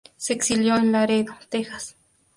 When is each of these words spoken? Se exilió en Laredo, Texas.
Se 0.17 0.33
exilió 0.33 0.77
en 0.77 0.91
Laredo, 0.91 1.35
Texas. 1.49 1.95